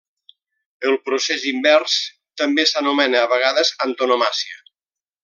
El 0.91 0.95
procés 1.09 1.43
invers 1.51 1.97
també 2.43 2.65
s'anomena 2.71 3.21
a 3.25 3.29
vegades 3.35 3.73
antonomàsia. 3.89 4.63